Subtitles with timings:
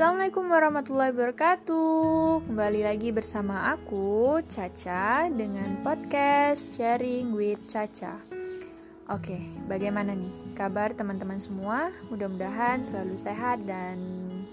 [0.00, 8.16] Assalamualaikum warahmatullahi wabarakatuh Kembali lagi bersama aku, Caca Dengan podcast Sharing with Caca
[9.12, 9.36] Oke,
[9.68, 11.92] bagaimana nih kabar teman-teman semua?
[12.08, 14.00] Mudah-mudahan selalu sehat dan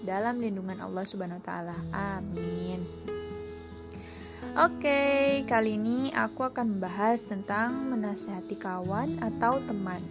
[0.04, 1.76] dalam lindungan Allah Subhanahu wa taala.
[1.96, 2.84] Amin.
[4.52, 5.00] Oke,
[5.48, 10.04] kali ini aku akan membahas tentang menasihati kawan atau teman.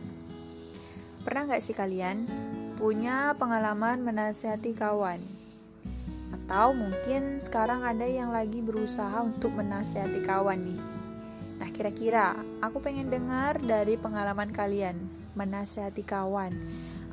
[1.22, 2.26] Pernah nggak sih kalian
[2.78, 5.18] punya pengalaman menasihati kawan.
[6.30, 10.82] Atau mungkin sekarang ada yang lagi berusaha untuk menasihati kawan nih.
[11.58, 14.94] Nah, kira-kira aku pengen dengar dari pengalaman kalian
[15.34, 16.54] menasihati kawan.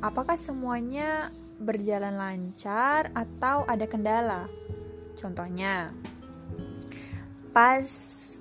[0.05, 4.45] Apakah semuanya berjalan lancar atau ada kendala?
[5.17, 5.89] Contohnya,
[7.49, 7.89] pas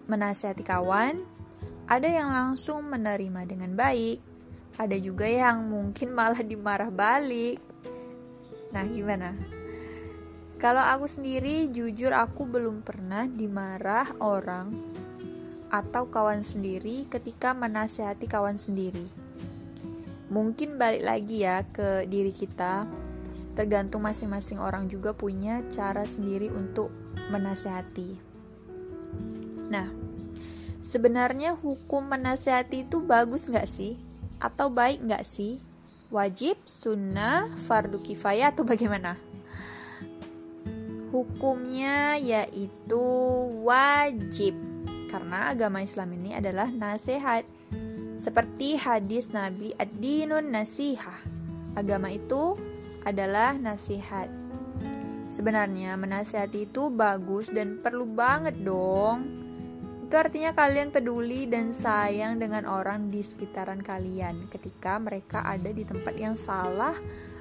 [0.05, 1.25] menasihati kawan,
[1.88, 4.34] ada yang langsung menerima dengan baik,
[4.74, 7.62] ada juga yang mungkin malah dimarah balik.
[8.75, 9.39] Nah, gimana?
[10.58, 14.75] Kalau aku sendiri, jujur aku belum pernah dimarah orang
[15.70, 19.06] atau kawan sendiri ketika menasihati kawan sendiri.
[20.30, 22.86] Mungkin balik lagi ya ke diri kita.
[23.55, 26.91] Tergantung masing-masing orang juga punya cara sendiri untuk
[27.30, 28.19] menasehati.
[29.70, 29.86] Nah,
[30.83, 33.95] sebenarnya hukum menasehati itu bagus nggak sih?
[34.40, 35.60] Atau baik nggak sih?
[36.14, 39.18] Wajib, sunnah, fardu kifayah atau bagaimana?
[41.10, 43.05] Hukumnya yaitu
[43.62, 44.55] wajib
[45.10, 47.46] karena agama Islam ini adalah nasihat.
[48.18, 51.18] Seperti hadis Nabi ad-dinun nasihah.
[51.74, 52.58] Agama itu
[53.02, 54.30] adalah nasihat.
[55.30, 59.44] Sebenarnya menasihati itu bagus dan perlu banget dong
[60.15, 65.83] itu artinya kalian peduli dan sayang dengan orang di sekitaran kalian ketika mereka ada di
[65.83, 66.95] tempat yang salah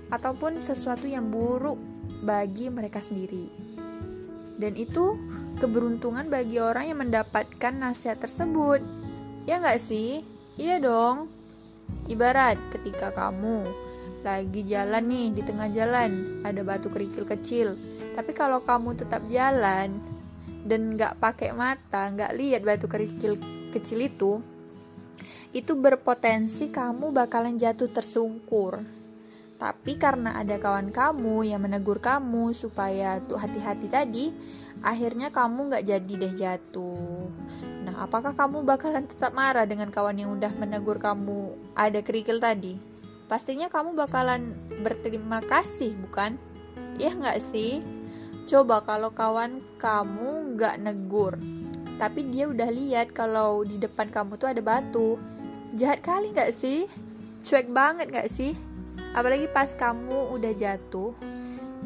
[0.10, 1.78] ataupun sesuatu yang buruk
[2.26, 3.46] bagi mereka sendiri.
[4.58, 5.14] Dan itu
[5.62, 8.82] keberuntungan bagi orang yang mendapatkan nasihat tersebut.
[9.46, 10.26] Ya nggak sih?
[10.58, 11.30] Iya dong.
[12.10, 13.70] Ibarat ketika kamu
[14.26, 17.78] lagi jalan nih di tengah jalan ada batu kerikil kecil,
[18.18, 19.94] tapi kalau kamu tetap jalan,
[20.64, 23.36] dan nggak pakai mata, nggak lihat batu kerikil
[23.76, 24.32] kecil itu,
[25.54, 28.82] itu berpotensi kamu bakalan jatuh tersungkur.
[29.60, 34.26] Tapi karena ada kawan kamu yang menegur kamu supaya tuh hati-hati tadi,
[34.84, 37.32] akhirnya kamu nggak jadi deh jatuh.
[37.88, 42.76] Nah, apakah kamu bakalan tetap marah dengan kawan yang udah menegur kamu ada kerikil tadi?
[43.30, 44.52] Pastinya kamu bakalan
[44.84, 46.36] berterima kasih, bukan?
[47.00, 47.80] Ya nggak sih?
[48.44, 51.40] Coba kalau kawan kamu nggak negur,
[51.96, 55.16] tapi dia udah lihat kalau di depan kamu tuh ada batu.
[55.80, 56.92] Jahat kali nggak sih?
[57.40, 58.52] Cuek banget nggak sih?
[59.16, 61.16] Apalagi pas kamu udah jatuh,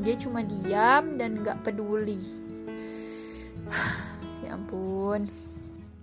[0.01, 2.25] dia cuma diam dan nggak peduli.
[4.43, 5.29] ya ampun.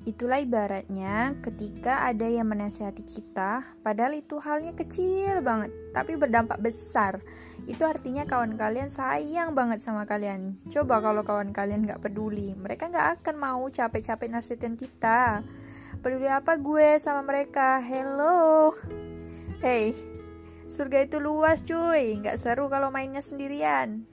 [0.04, 7.24] Itulah ibaratnya ketika ada yang menasihati kita, padahal itu halnya kecil banget, tapi berdampak besar.
[7.64, 10.60] Itu artinya kawan kalian sayang banget sama kalian.
[10.68, 15.40] Coba kalau kawan kalian gak peduli, mereka gak akan mau capek-capek nasihatin kita.
[16.04, 17.80] Peduli apa gue sama mereka?
[17.80, 18.76] Hello,
[19.64, 19.96] hey,
[20.68, 24.04] surga itu luas cuy, gak seru kalau mainnya sendirian.